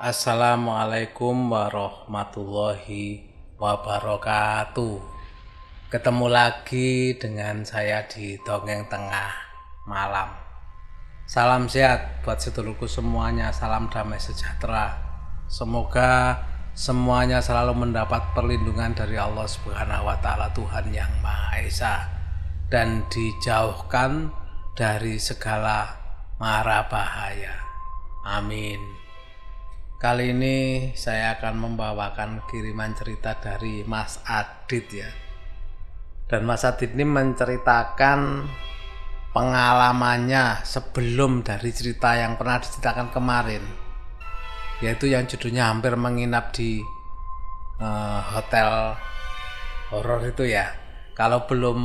[0.00, 3.28] Assalamualaikum warahmatullahi
[3.60, 4.96] wabarakatuh.
[5.92, 9.36] Ketemu lagi dengan saya di Dongeng Tengah
[9.84, 10.32] Malam.
[11.28, 14.96] Salam sehat buat sedulurku semuanya, salam damai sejahtera.
[15.44, 16.40] Semoga
[16.72, 22.08] semuanya selalu mendapat perlindungan dari Allah Subhanahu wa taala Tuhan yang Maha Esa
[22.72, 24.32] dan dijauhkan
[24.72, 26.00] dari segala
[26.40, 27.60] mara bahaya.
[28.24, 28.91] Amin.
[30.02, 35.06] Kali ini saya akan membawakan kiriman cerita dari Mas Adit ya.
[36.26, 38.42] Dan Mas Adit ini menceritakan
[39.30, 43.62] pengalamannya sebelum dari cerita yang pernah diceritakan kemarin.
[44.82, 46.82] Yaitu yang judulnya hampir menginap di
[47.78, 48.98] uh, hotel
[49.94, 50.66] horor itu ya.
[51.14, 51.78] Kalau belum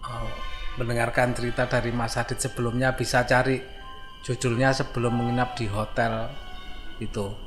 [0.00, 0.32] uh,
[0.80, 3.60] mendengarkan cerita dari Mas Adit sebelumnya bisa cari
[4.24, 6.40] judulnya sebelum menginap di hotel
[7.02, 7.43] itu.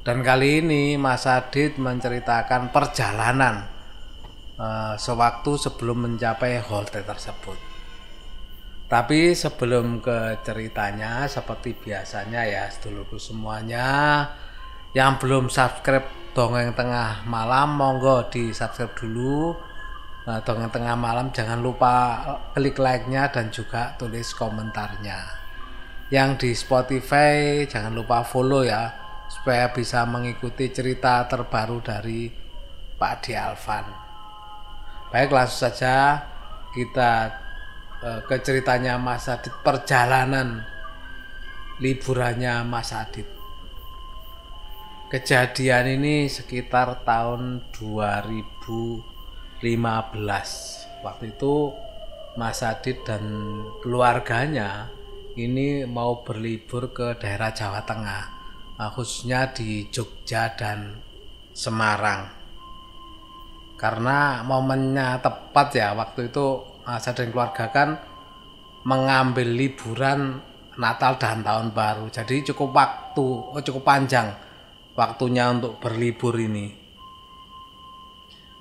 [0.00, 3.68] Dan kali ini Mas Adit menceritakan perjalanan
[4.56, 7.60] uh, sewaktu sebelum mencapai hotel tersebut.
[8.88, 14.24] Tapi sebelum ke ceritanya seperti biasanya ya sedulurku semuanya
[14.96, 19.52] yang belum subscribe dongeng tengah malam monggo di subscribe dulu.
[20.24, 22.24] Nah, dongeng tengah malam jangan lupa
[22.56, 25.28] klik like-nya dan juga tulis komentarnya.
[26.08, 32.26] Yang di Spotify jangan lupa follow ya supaya bisa mengikuti cerita terbaru dari
[32.98, 33.86] Pak Di Alvan.
[35.14, 36.18] Baik langsung saja
[36.74, 37.30] kita
[38.02, 40.66] eh, ke ceritanya Mas Adit perjalanan
[41.78, 43.26] liburannya Mas Adit.
[45.10, 49.58] Kejadian ini sekitar tahun 2015.
[51.02, 51.54] Waktu itu
[52.38, 53.22] Mas Adit dan
[53.82, 54.86] keluarganya
[55.34, 58.39] ini mau berlibur ke daerah Jawa Tengah,
[58.88, 60.96] khususnya di Jogja dan
[61.52, 62.30] Semarang.
[63.76, 68.00] Karena momennya tepat ya, waktu itu saya dan keluarga kan
[68.88, 70.40] mengambil liburan
[70.80, 72.08] Natal dan Tahun Baru.
[72.08, 74.32] Jadi cukup waktu, oh cukup panjang
[74.96, 76.72] waktunya untuk berlibur ini.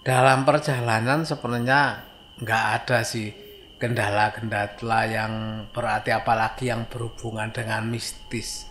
[0.03, 2.03] Dalam perjalanan sebenarnya
[2.40, 3.31] nggak ada sih
[3.79, 5.34] kendala-kendala yang
[5.72, 8.68] berarti apalagi yang berhubungan dengan mistis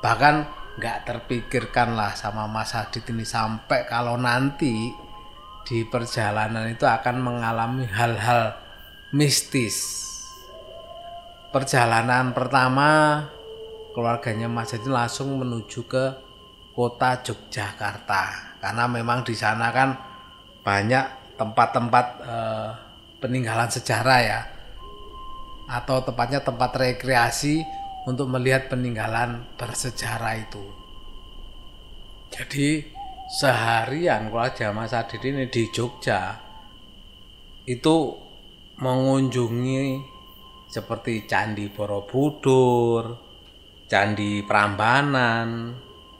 [0.00, 0.48] bahkan
[0.78, 4.92] nggak terpikirkan lah sama Mas Adit ini sampai kalau nanti
[5.66, 8.54] di perjalanan itu akan mengalami hal-hal
[9.10, 10.06] mistis.
[11.50, 13.22] Perjalanan pertama
[13.90, 16.04] keluarganya Mas Adit langsung menuju ke
[16.74, 18.54] kota Yogyakarta.
[18.62, 19.96] Karena memang di sana kan
[20.62, 22.70] banyak tempat-tempat eh,
[23.18, 24.40] peninggalan sejarah ya.
[25.70, 30.64] Atau tepatnya tempat rekreasi untuk melihat peninggalan bersejarah itu.
[32.30, 32.86] Jadi
[33.28, 36.38] seharian keluarga Mas Adit ini di Jogja
[37.66, 37.96] itu
[38.80, 40.00] mengunjungi
[40.70, 43.18] seperti Candi Borobudur,
[43.90, 45.74] Candi Prambanan,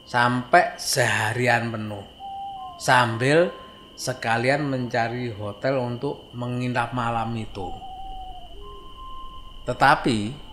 [0.05, 2.21] sampai seharian penuh
[2.81, 3.53] sambil
[3.95, 7.69] sekalian mencari hotel untuk menginap malam itu.
[9.69, 10.50] Tetapi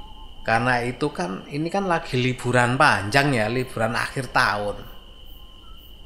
[0.48, 4.80] karena itu kan ini kan lagi liburan panjang ya, liburan akhir tahun.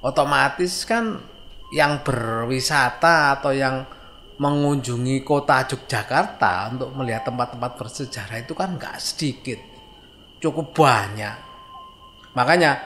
[0.02, 1.22] Otomatis kan
[1.70, 3.86] yang berwisata atau yang
[4.42, 9.62] mengunjungi kota Yogyakarta untuk melihat tempat-tempat bersejarah itu kan nggak sedikit,
[10.42, 11.38] cukup banyak.
[12.34, 12.82] Makanya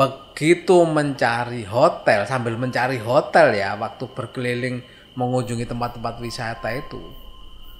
[0.00, 4.80] begitu mencari hotel sambil mencari hotel ya waktu berkeliling
[5.12, 7.00] mengunjungi tempat-tempat wisata itu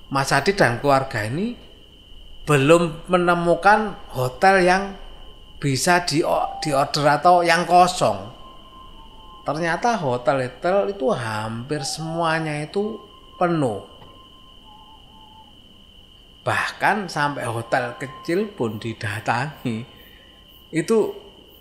[0.09, 1.66] Mas Adi dan keluarga ini
[2.47, 4.83] belum menemukan hotel yang
[5.59, 6.23] bisa di
[6.63, 8.33] di order atau yang kosong
[9.43, 12.99] ternyata hotel-hotel itu hampir semuanya itu
[13.39, 13.83] penuh
[16.47, 19.83] bahkan sampai hotel kecil pun didatangi
[20.71, 20.99] itu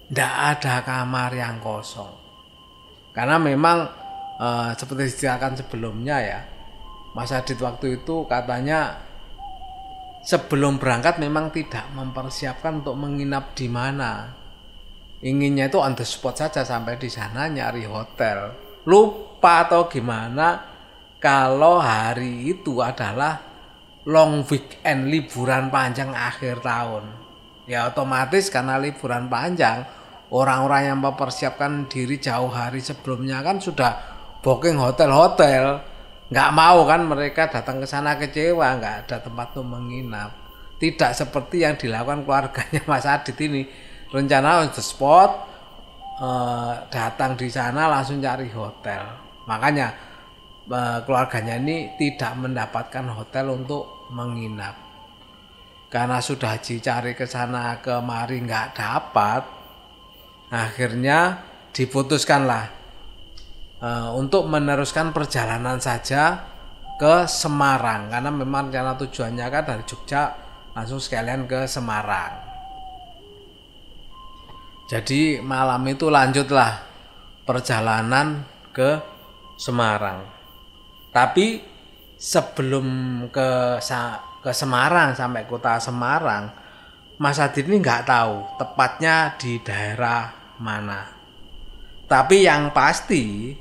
[0.05, 2.09] tidak ada kamar yang kosong.
[3.09, 3.89] Karena memang
[4.37, 4.47] e,
[4.77, 6.39] seperti diceritakan sebelumnya ya,
[7.17, 9.01] Mas Adit waktu itu katanya
[10.25, 14.33] sebelum berangkat memang tidak mempersiapkan untuk menginap di mana.
[15.21, 18.51] Inginnya itu on the spot saja sampai di sana nyari hotel.
[18.89, 20.61] Lupa atau gimana
[21.21, 23.41] kalau hari itu adalah
[24.05, 27.25] long weekend liburan panjang akhir tahun
[27.65, 29.81] ya otomatis karena liburan panjang
[30.29, 33.97] orang-orang yang mempersiapkan diri jauh hari sebelumnya kan sudah
[34.45, 35.81] booking hotel-hotel
[36.25, 40.45] nggak mau kan mereka datang ke sana kecewa nggak ada tempat untuk menginap
[40.75, 43.63] tidak seperti yang dilakukan keluarganya Mas Adit ini
[44.11, 45.31] rencana on the spot
[46.19, 49.03] eh, datang di sana langsung cari hotel.
[49.47, 49.87] Makanya
[50.67, 54.75] eh, keluarganya ini tidak mendapatkan hotel untuk menginap.
[55.87, 59.41] Karena sudah dicari ke sana kemari nggak dapat,
[60.51, 61.39] akhirnya
[61.71, 62.84] diputuskanlah
[63.81, 66.53] eh, untuk meneruskan perjalanan saja
[66.95, 70.31] ke Semarang karena memang rencana tujuannya kan dari Jogja
[70.71, 72.45] langsung sekalian ke Semarang.
[74.85, 76.77] Jadi malam itu lanjutlah
[77.43, 79.01] perjalanan ke
[79.57, 80.21] Semarang.
[81.09, 81.63] Tapi
[82.19, 82.87] sebelum
[83.31, 83.79] ke
[84.45, 86.53] ke Semarang sampai kota Semarang,
[87.17, 90.29] Mas Adit ini nggak tahu tepatnya di daerah
[90.61, 91.07] mana.
[92.05, 93.57] Tapi yang pasti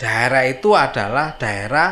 [0.00, 1.88] daerah itu adalah daerah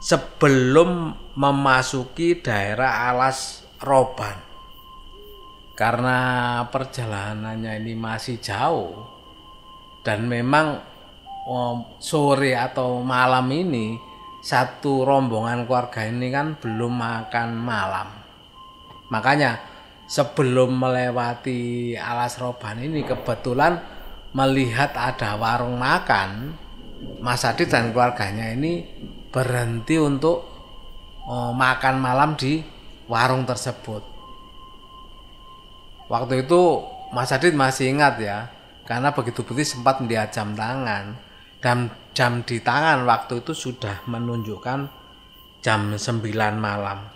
[0.00, 4.40] sebelum memasuki daerah Alas Roban.
[5.76, 6.18] Karena
[6.70, 8.94] perjalanannya ini masih jauh
[10.00, 10.80] dan memang
[11.44, 13.98] oh, sore atau malam ini
[14.40, 18.08] satu rombongan keluarga ini kan belum makan malam.
[19.10, 19.58] Makanya
[20.06, 23.82] sebelum melewati alas roban ini kebetulan
[24.30, 26.54] melihat ada warung makan
[27.20, 28.84] Mas Adit dan keluarganya ini
[29.32, 30.44] berhenti untuk
[31.26, 32.60] oh, makan malam di
[33.08, 34.14] warung tersebut
[36.04, 36.84] Waktu itu
[37.16, 38.52] Mas Adit masih ingat ya,
[38.84, 41.16] karena begitu putih sempat melihat jam tangan
[41.64, 44.84] dan jam di tangan waktu itu sudah menunjukkan
[45.64, 46.20] jam 9
[46.60, 47.08] malam.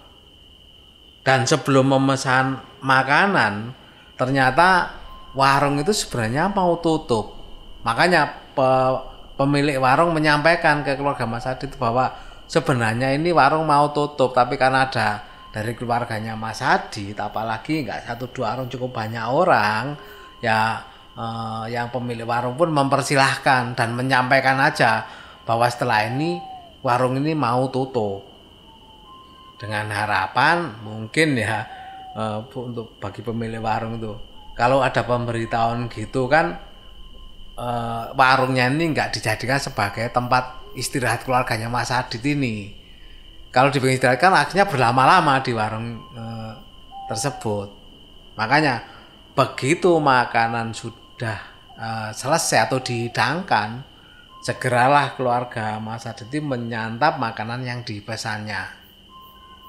[1.20, 3.76] Dan sebelum memesan makanan,
[4.16, 4.96] ternyata
[5.36, 7.36] warung itu sebenarnya mau tutup.
[7.84, 8.68] Makanya pe,
[9.38, 12.10] pemilik warung menyampaikan ke keluarga Mas Adit bahwa
[12.50, 15.22] sebenarnya ini warung mau tutup, tapi karena ada
[15.54, 19.96] dari keluarganya Mas Adit apalagi nggak satu dua warung cukup banyak orang
[20.42, 20.82] ya
[21.14, 25.06] eh, yang pemilik warung pun mempersilahkan dan menyampaikan aja
[25.46, 26.42] bahwa setelah ini
[26.82, 28.26] warung ini mau tutup.
[29.58, 31.66] Dengan harapan mungkin ya
[32.14, 34.14] eh, untuk bagi pemilik warung itu
[34.58, 36.67] kalau ada pemberitahuan gitu kan
[37.58, 42.78] eh, warungnya ini nggak dijadikan sebagai tempat istirahat keluarganya Mas Adit ini
[43.48, 46.24] kalau istirahatkan akhirnya berlama-lama di warung e,
[47.08, 47.72] tersebut.
[48.36, 48.84] Makanya
[49.32, 51.38] begitu makanan sudah
[51.72, 53.82] e, selesai atau dihidangkan,
[54.44, 58.68] segeralah keluarga Mas Aditi menyantap makanan yang dipesannya.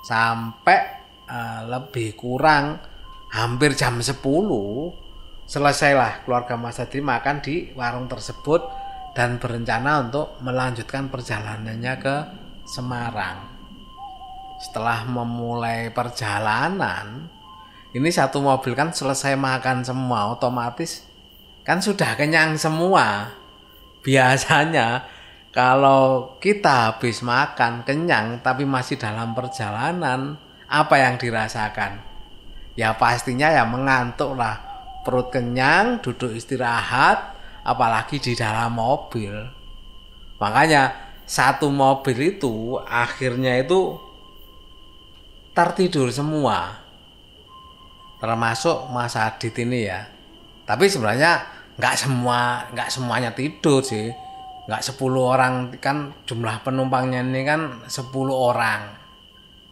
[0.04, 0.80] Sampai
[1.24, 1.40] e,
[1.72, 2.84] lebih kurang
[3.32, 4.12] hampir jam 10
[5.50, 8.62] selesailah keluarga Mas Aditi makan di warung tersebut
[9.18, 12.16] dan berencana untuk melanjutkan perjalanannya ke
[12.70, 13.50] Semarang.
[14.62, 17.26] Setelah memulai perjalanan
[17.98, 21.02] ini satu mobil kan selesai makan semua otomatis
[21.66, 23.34] kan sudah kenyang semua.
[24.06, 25.10] Biasanya
[25.50, 30.38] kalau kita habis makan kenyang tapi masih dalam perjalanan
[30.70, 32.06] apa yang dirasakan?
[32.78, 34.69] Ya pastinya ya mengantuk lah
[35.10, 37.34] perut kenyang duduk istirahat
[37.66, 39.34] apalagi di dalam mobil.
[40.38, 40.94] Makanya
[41.26, 43.98] satu mobil itu akhirnya itu
[45.58, 46.78] tertidur semua.
[48.22, 50.06] Termasuk Mas Adit ini ya.
[50.70, 51.42] Tapi sebenarnya
[51.74, 54.14] nggak semua nggak semuanya tidur sih.
[54.70, 58.94] Nggak 10 orang kan jumlah penumpangnya ini kan 10 orang.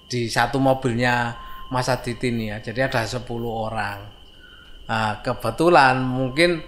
[0.09, 1.37] Di satu mobilnya
[1.69, 2.57] Mas Adit ini ya.
[2.57, 4.16] Jadi ada 10 orang
[4.87, 6.63] nah, kebetulan mungkin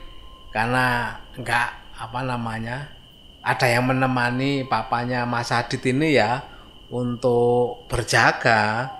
[0.53, 2.99] karena nggak apa namanya
[3.43, 6.43] ada yang menemani papanya Mas Adit ini ya
[6.91, 8.91] untuk berjaga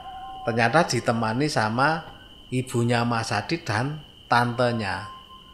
[0.48, 2.02] ternyata ditemani sama
[2.50, 5.10] ibunya Mas Adit dan tantenya.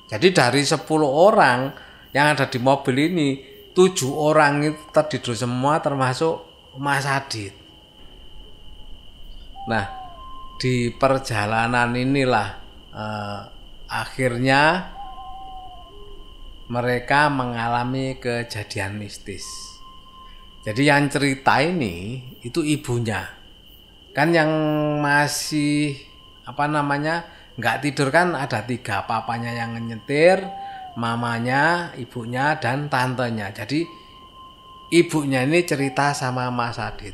[0.06, 1.74] Jadi dari 10 orang
[2.14, 3.30] yang ada di mobil ini,
[3.74, 6.46] tujuh orang itu tertidur semua termasuk
[6.78, 7.52] Mas Adit.
[9.66, 9.90] Nah,
[10.62, 12.48] di perjalanan inilah
[12.94, 13.42] eh,
[13.90, 14.92] akhirnya
[16.66, 19.46] mereka mengalami kejadian mistis.
[20.66, 23.22] Jadi yang cerita ini itu ibunya.
[24.18, 24.50] Kan yang
[24.98, 25.94] masih
[26.50, 30.42] apa namanya nggak tidur kan ada tiga papanya yang nyetir
[30.98, 33.54] mamanya ibunya dan tantenya.
[33.54, 33.86] Jadi
[34.90, 37.14] ibunya ini cerita sama Mas Adit.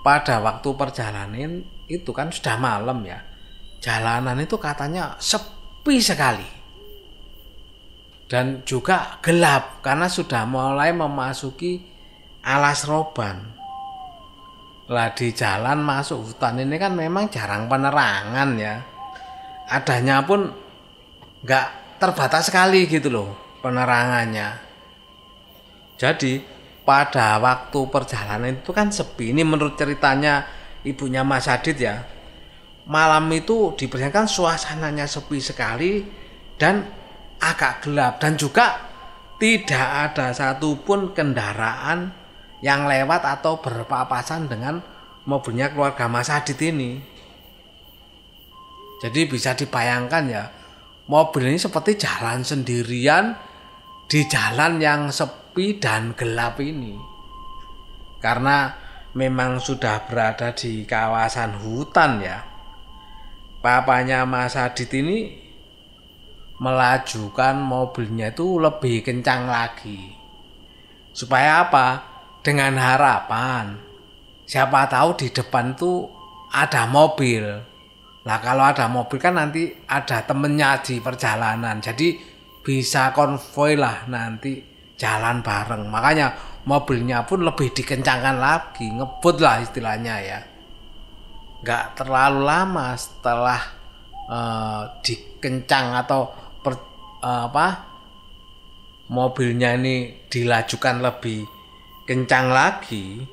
[0.00, 3.20] Pada waktu perjalanan itu kan sudah malam ya.
[3.84, 6.48] Jalanan itu katanya sepi sekali
[8.28, 11.80] dan juga gelap karena sudah mulai memasuki
[12.44, 13.58] alas roban
[14.88, 18.80] lah di jalan masuk hutan ini kan memang jarang penerangan ya.
[19.68, 20.48] adanya pun
[21.44, 21.66] nggak
[22.00, 23.28] terbatas sekali gitu loh
[23.60, 24.48] penerangannya.
[26.00, 26.40] Jadi
[26.88, 29.36] pada waktu perjalanan itu kan sepi.
[29.36, 30.46] Ini menurut ceritanya
[30.86, 32.00] ibunya Mas Adit ya.
[32.88, 36.00] Malam itu diperlihatkan suasananya sepi sekali
[36.56, 36.88] dan
[37.36, 38.88] agak gelap dan juga
[39.36, 42.10] tidak ada satupun kendaraan
[42.64, 44.82] yang lewat atau berpapasan dengan
[45.28, 46.98] mobilnya keluarga Mas Adit ini.
[48.98, 50.44] Jadi bisa dibayangkan ya,
[51.06, 53.36] mobil ini seperti jalan sendirian
[54.10, 56.98] di jalan yang sepi dan gelap ini.
[58.18, 58.74] Karena
[59.14, 62.38] memang sudah berada di kawasan hutan ya.
[63.58, 65.34] Papanya Mas Adit ini
[66.58, 70.14] melajukan mobilnya itu lebih kencang lagi.
[71.10, 71.86] Supaya apa?
[72.38, 73.76] Dengan harapan
[74.48, 76.08] siapa tahu di depan tuh
[76.54, 77.44] ada mobil.
[78.24, 81.82] Nah kalau ada mobil kan nanti ada temennya di perjalanan.
[81.82, 82.16] Jadi
[82.64, 84.60] bisa konvoy lah nanti
[84.98, 86.34] jalan bareng makanya
[86.66, 90.38] mobilnya pun lebih dikencangkan lagi ngebut lah istilahnya ya
[91.62, 93.60] nggak terlalu lama setelah
[94.30, 96.30] uh, dikencang atau
[96.62, 96.74] per,
[97.22, 97.66] uh, apa
[99.10, 101.42] mobilnya ini dilajukan lebih
[102.06, 103.26] kencang lagi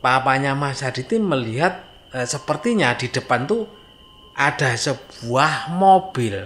[0.00, 1.84] papanya Mas Haditin melihat
[2.16, 3.68] uh, sepertinya di depan tuh
[4.32, 6.40] ada sebuah mobil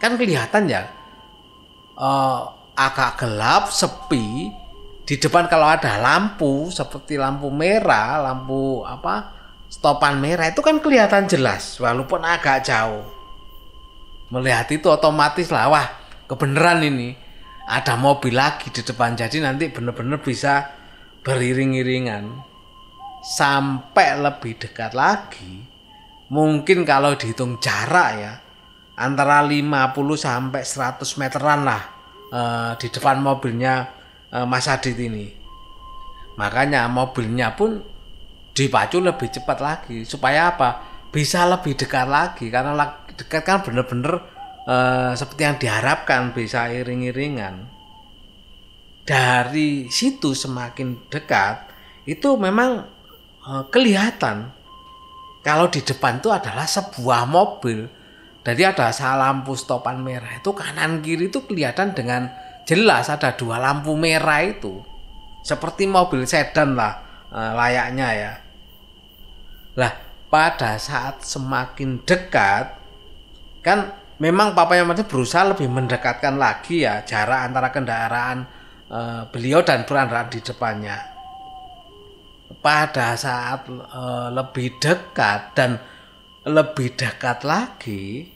[0.00, 0.88] kan kelihatan ya
[2.00, 4.52] uh, agak gelap, sepi.
[5.06, 9.35] Di depan kalau ada lampu seperti lampu merah, lampu apa
[9.66, 13.04] stopan merah itu kan kelihatan jelas walaupun agak jauh.
[14.30, 15.86] Melihat itu otomatis lah wah
[16.26, 17.14] kebenaran ini
[17.66, 20.70] ada mobil lagi di depan jadi nanti benar-benar bisa
[21.22, 22.30] beriring-iringan
[23.26, 25.66] sampai lebih dekat lagi
[26.30, 28.32] mungkin kalau dihitung jarak ya
[28.96, 31.82] antara 50 sampai 100 meteran lah
[32.32, 33.92] uh, di depan mobilnya
[34.32, 35.28] uh, Mas Adit ini.
[36.40, 37.80] Makanya mobilnya pun
[38.56, 40.80] dipacu lebih cepat lagi supaya apa?
[41.12, 42.72] Bisa lebih dekat lagi karena
[43.12, 44.24] dekat kan bener-bener
[44.64, 47.68] uh, seperti yang diharapkan bisa iring-iringan.
[49.04, 51.68] Dari situ semakin dekat
[52.08, 52.88] itu memang
[53.44, 54.50] uh, kelihatan
[55.44, 57.86] kalau di depan itu adalah sebuah mobil
[58.46, 62.30] jadi ada lampu stopan merah itu kanan kiri itu kelihatan dengan
[62.62, 64.86] jelas ada dua lampu merah itu.
[65.42, 66.94] Seperti mobil sedan lah
[67.26, 68.32] eh, layaknya ya.
[69.76, 69.92] Lah
[70.26, 72.76] pada saat semakin dekat
[73.62, 78.38] kan memang Papa yang berusaha lebih mendekatkan lagi ya jarak antara kendaraan
[78.88, 80.96] uh, beliau dan kendaraan di depannya.
[82.62, 85.78] Pada saat uh, lebih dekat dan
[86.46, 88.26] lebih dekat lagi,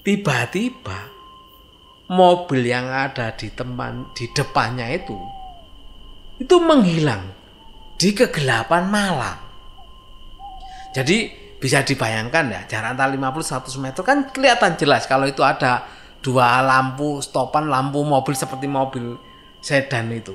[0.00, 1.12] tiba-tiba
[2.08, 5.16] mobil yang ada di teman di depannya itu
[6.40, 7.34] itu menghilang
[7.98, 9.47] di kegelapan malam.
[10.98, 11.30] Jadi
[11.62, 15.86] bisa dibayangkan ya jarak antara 50 100 meter kan kelihatan jelas kalau itu ada
[16.18, 19.14] dua lampu stopan lampu mobil seperti mobil
[19.62, 20.34] sedan itu.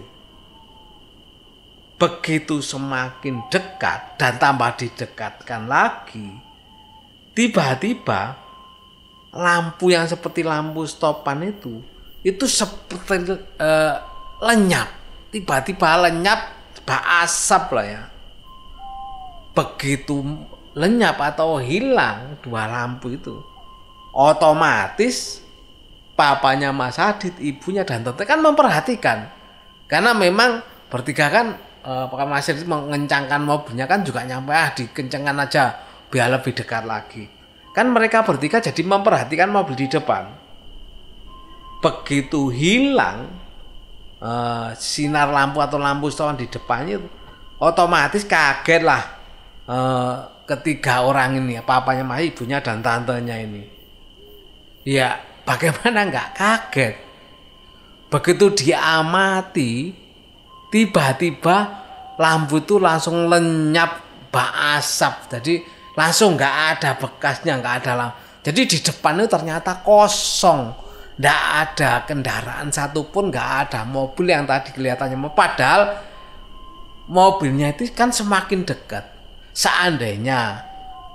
[1.99, 6.31] Begitu semakin dekat dan tambah didekatkan lagi,
[7.35, 8.39] tiba-tiba
[9.35, 11.83] lampu yang seperti lampu stopan itu
[12.23, 13.95] itu seperti uh,
[14.39, 14.87] lenyap
[15.27, 16.39] tiba-tiba lenyap
[16.87, 18.03] asap lah ya
[19.53, 20.21] begitu
[20.73, 23.37] lenyap atau hilang dua lampu itu
[24.13, 25.41] otomatis
[26.13, 29.29] papanya Mas Adit ibunya dan tante kan memperhatikan.
[29.89, 35.37] Karena memang bertiga kan uh, Pak Mas Adit mengencangkan mobilnya kan juga nyampe ah dikencangkan
[35.43, 35.63] aja
[36.09, 37.25] biar lebih dekat lagi.
[37.73, 40.29] Kan mereka bertiga jadi memperhatikan mobil di depan.
[41.81, 43.33] Begitu hilang
[44.21, 47.01] uh, sinar lampu atau lampu stone di depannya,
[47.57, 49.03] otomatis kaget lah
[49.67, 53.63] uh, ketiga orang ini, papanya mah ibunya dan tantenya ini.
[54.83, 56.95] Ya, bagaimana nggak kaget?
[58.09, 59.95] Begitu diamati,
[60.69, 61.81] tiba-tiba
[62.21, 65.39] lampu itu langsung lenyap bak asap.
[65.39, 65.55] Jadi
[65.93, 68.09] langsung nggak ada bekasnya nggak ada lah
[68.41, 70.73] jadi di depan itu ternyata kosong
[71.13, 75.81] nggak ada kendaraan satupun nggak ada mobil yang tadi kelihatannya padahal
[77.05, 79.05] mobilnya itu kan semakin dekat
[79.53, 80.59] seandainya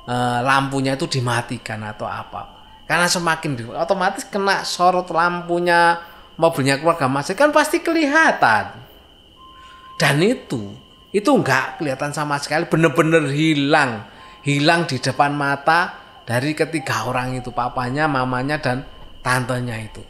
[0.07, 2.57] eh, lampunya itu dimatikan atau apa.
[2.88, 6.00] Karena semakin dekat otomatis kena sorot lampunya
[6.40, 8.73] mobilnya keluarga masih kan pasti kelihatan.
[9.99, 10.73] Dan itu
[11.11, 14.09] itu nggak kelihatan sama sekali bener-bener hilang.
[14.47, 18.87] Hilang di depan mata dari ketiga orang itu papanya mamanya dan
[19.21, 20.00] tantenya itu.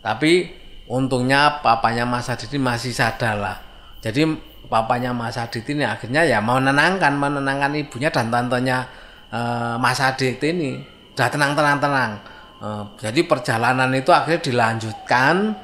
[0.00, 0.52] Tapi
[0.88, 3.56] untungnya papanya Mas Adit ini masih sadar lah.
[4.04, 4.28] Jadi
[4.74, 8.90] papanya Mas Adit ini akhirnya ya mau menenangkan menenangkan ibunya dan tantenya
[9.30, 10.82] eh, Mas Adit ini
[11.14, 12.10] udah tenang tenang tenang
[12.58, 15.54] eh, jadi perjalanan itu akhirnya dilanjutkan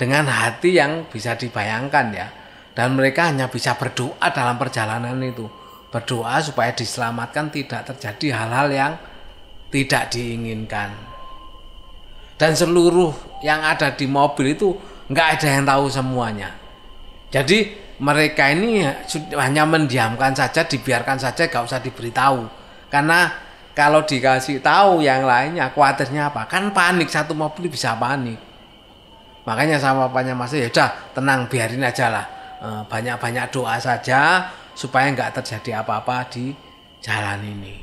[0.00, 2.26] dengan hati yang bisa dibayangkan ya
[2.72, 5.44] dan mereka hanya bisa berdoa dalam perjalanan itu
[5.94, 8.92] berdoa supaya diselamatkan tidak terjadi hal-hal yang
[9.70, 10.90] tidak diinginkan.
[12.34, 13.14] Dan seluruh
[13.46, 14.74] yang ada di mobil itu
[15.06, 16.50] nggak ada yang tahu semuanya.
[17.30, 17.70] Jadi
[18.02, 18.82] mereka ini
[19.38, 22.46] hanya mendiamkan saja, dibiarkan saja, gak usah diberitahu.
[22.90, 23.30] Karena
[23.74, 26.46] kalau dikasih tahu yang lainnya, khawatirnya apa?
[26.46, 28.38] Kan panik satu mobil bisa panik.
[29.44, 32.26] Makanya sama papanya Mas ya udah tenang biarin aja lah.
[32.64, 36.54] Eh, banyak-banyak doa saja supaya nggak terjadi apa-apa di
[37.04, 37.76] jalan ini.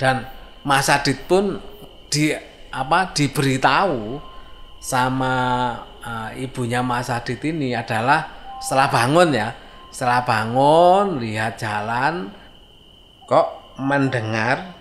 [0.00, 0.24] Dan
[0.64, 1.60] Mas Adit pun
[2.08, 2.32] di
[2.70, 4.16] apa diberitahu
[4.80, 5.34] sama
[6.00, 9.48] uh, ibunya Mas Adit ini adalah setelah bangun ya,
[9.90, 12.30] setelah bangun lihat jalan
[13.24, 14.76] kok mendengar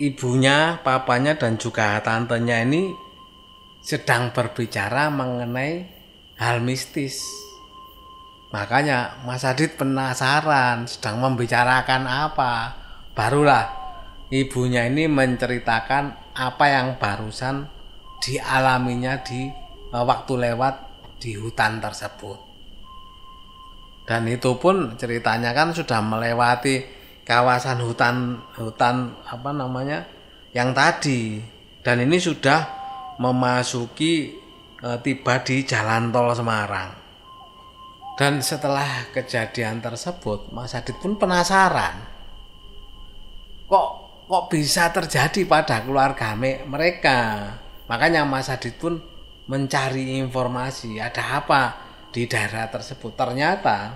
[0.00, 2.90] ibunya, papanya dan juga tantenya ini
[3.80, 5.86] sedang berbicara mengenai
[6.40, 7.20] hal mistis.
[8.50, 12.74] Makanya Mas Adit penasaran sedang membicarakan apa.
[13.14, 13.70] Barulah
[14.32, 17.68] ibunya ini menceritakan apa yang barusan
[18.18, 19.46] dialaminya di
[19.92, 20.74] eh, waktu lewat
[21.22, 22.49] di hutan tersebut.
[24.10, 26.82] Dan itu pun ceritanya kan sudah melewati
[27.22, 30.02] kawasan hutan hutan apa namanya
[30.50, 31.38] yang tadi
[31.78, 32.58] dan ini sudah
[33.22, 34.34] memasuki
[34.82, 36.90] e, tiba di jalan tol Semarang.
[38.18, 42.02] Dan setelah kejadian tersebut, Mas Adit pun penasaran.
[43.70, 43.88] Kok
[44.26, 46.34] kok bisa terjadi pada keluarga
[46.66, 47.46] mereka?
[47.86, 48.98] Makanya Mas Adit pun
[49.46, 53.14] mencari informasi ada apa di daerah tersebut.
[53.14, 53.94] Ternyata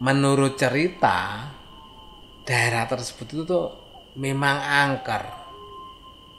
[0.00, 1.48] menurut cerita
[2.44, 3.66] daerah tersebut itu tuh
[4.16, 5.24] memang angker.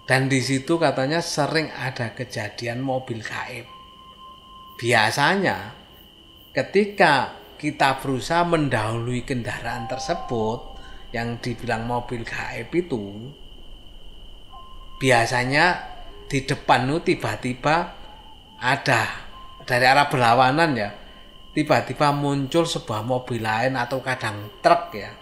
[0.10, 3.70] Dan di situ katanya sering ada kejadian mobil gaib.
[4.82, 5.78] Biasanya
[6.50, 10.82] ketika kita berusaha mendahului kendaraan tersebut
[11.14, 13.30] yang dibilang mobil gaib itu
[14.98, 15.78] biasanya
[16.26, 17.78] di depan tiba-tiba
[18.58, 19.29] ada
[19.70, 20.90] dari arah berlawanan ya
[21.54, 25.14] tiba-tiba muncul sebuah mobil lain atau kadang truk ya.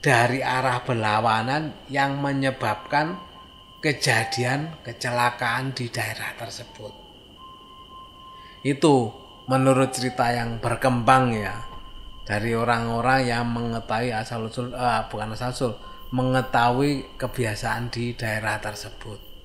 [0.00, 3.20] Dari arah berlawanan yang menyebabkan
[3.84, 6.94] kejadian kecelakaan di daerah tersebut.
[8.64, 9.12] Itu
[9.50, 11.60] menurut cerita yang berkembang ya.
[12.24, 15.72] Dari orang-orang yang mengetahui asal usul uh, bukan asal usul
[16.10, 19.35] mengetahui kebiasaan di daerah tersebut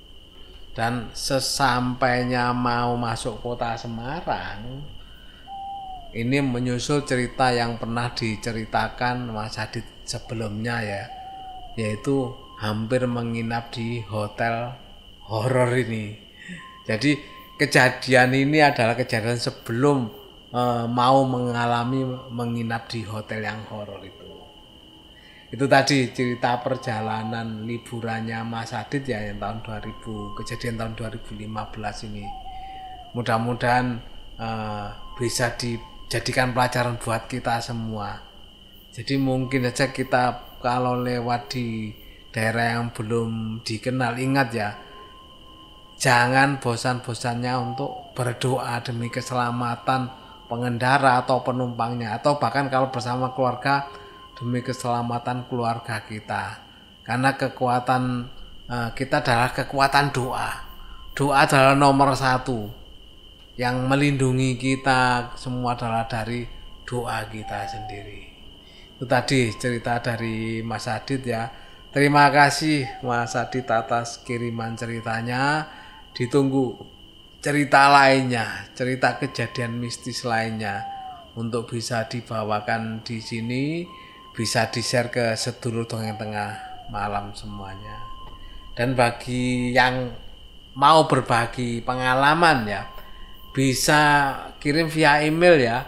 [0.72, 4.84] dan sesampainya mau masuk kota Semarang
[6.12, 11.04] ini menyusul cerita yang pernah diceritakan Mas Adit sebelumnya ya
[11.80, 14.76] yaitu hampir menginap di hotel
[15.28, 16.16] horor ini
[16.88, 17.16] jadi
[17.62, 20.10] kejadian ini adalah kejadian sebelum
[20.50, 22.04] uh, mau mengalami
[22.34, 24.21] menginap di hotel yang horor itu.
[25.52, 32.26] Itu tadi cerita perjalanan liburannya Mas Adit ya yang tahun 2000 kejadian tahun 2015 ini.
[33.12, 34.00] Mudah-mudahan
[34.40, 34.88] uh,
[35.20, 38.24] bisa dijadikan pelajaran buat kita semua.
[38.96, 41.92] Jadi mungkin saja kita kalau lewat di
[42.32, 44.70] daerah yang belum dikenal ingat ya
[46.02, 50.10] jangan bosan-bosannya untuk berdoa demi keselamatan
[50.50, 53.86] pengendara atau penumpangnya atau bahkan kalau bersama keluarga
[54.42, 56.58] demi keselamatan keluarga kita.
[57.06, 58.26] Karena kekuatan
[58.66, 60.50] eh, kita adalah kekuatan doa.
[61.14, 62.82] Doa adalah nomor satu
[63.62, 66.50] yang melindungi kita semua adalah dari
[66.82, 68.22] doa kita sendiri.
[68.98, 71.46] Itu tadi cerita dari Mas Adit ya.
[71.94, 75.70] Terima kasih Mas Adit atas kiriman ceritanya.
[76.18, 76.82] Ditunggu
[77.42, 80.86] cerita lainnya, cerita kejadian mistis lainnya
[81.34, 83.86] untuk bisa dibawakan di sini,
[84.32, 86.52] bisa di-share ke sedulur dongeng tengah
[86.92, 88.00] malam semuanya.
[88.76, 90.12] Dan bagi yang
[90.76, 92.88] mau berbagi pengalaman ya,
[93.52, 94.02] bisa
[94.60, 95.80] kirim via email ya.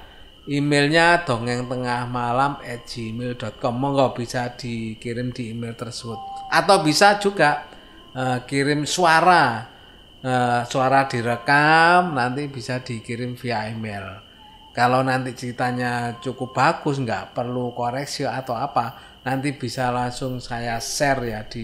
[0.44, 6.20] Emailnya dongeng tengah malam at gmail.com Monggo bisa dikirim di email tersebut
[6.52, 7.64] Atau bisa juga
[8.12, 9.72] uh, kirim suara
[10.20, 14.33] uh, suara direkam nanti bisa dikirim via email.
[14.74, 21.22] Kalau nanti ceritanya cukup bagus, nggak perlu koreksi atau apa, nanti bisa langsung saya share
[21.30, 21.62] ya di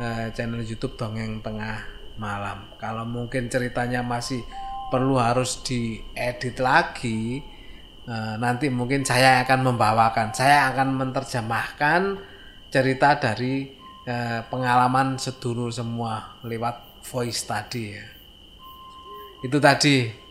[0.00, 1.84] uh, channel YouTube Dongeng Tengah
[2.16, 2.72] Malam.
[2.80, 4.40] Kalau mungkin ceritanya masih
[4.88, 7.44] perlu harus diedit lagi,
[8.08, 12.16] uh, nanti mungkin saya akan membawakan, saya akan menerjemahkan
[12.72, 13.76] cerita dari
[14.08, 18.06] uh, pengalaman sedulur semua lewat voice tadi ya.
[19.44, 20.27] Itu tadi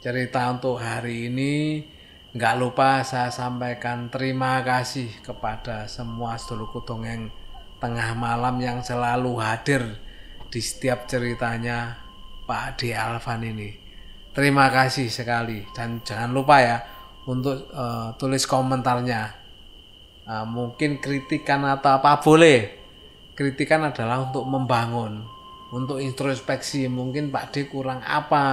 [0.00, 1.84] cerita untuk hari ini.
[2.32, 7.28] Nggak lupa saya sampaikan terima kasih kepada semua sedulurku dongeng
[7.82, 9.98] tengah malam yang selalu hadir
[10.48, 12.00] di setiap ceritanya
[12.48, 13.70] Pak Ade Alvan ini.
[14.30, 16.78] Terima kasih sekali dan jangan lupa ya
[17.26, 19.36] untuk uh, tulis komentarnya.
[20.24, 22.78] Uh, mungkin kritikan atau apa boleh.
[23.34, 25.26] Kritikan adalah untuk membangun,
[25.74, 26.86] untuk introspeksi.
[26.86, 28.46] Mungkin Pak D kurang apa,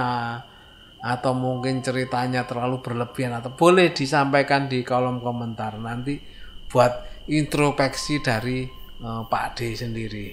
[0.98, 6.18] atau mungkin ceritanya terlalu berlebihan atau boleh disampaikan di kolom komentar nanti
[6.66, 8.66] buat introspeksi dari
[9.02, 10.28] uh, Pak D sendiri.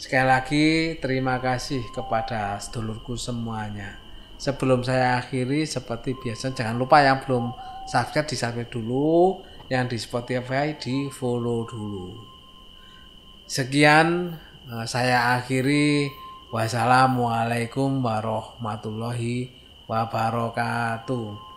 [0.00, 0.66] Sekali lagi
[0.98, 4.00] terima kasih kepada sedulurku semuanya.
[4.40, 7.54] Sebelum saya akhiri seperti biasa jangan lupa yang belum
[7.86, 9.38] subscribe di subscribe dulu,
[9.70, 12.18] yang di Spotify di follow dulu.
[13.46, 14.34] Sekian
[14.66, 16.20] uh, saya akhiri.
[16.52, 21.51] Wassalamualaikum warahmatullahi wabarakatuh.